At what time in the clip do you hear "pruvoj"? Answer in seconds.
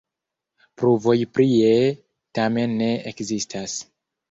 0.81-1.15